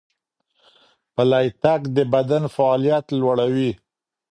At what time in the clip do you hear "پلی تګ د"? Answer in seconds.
1.15-1.97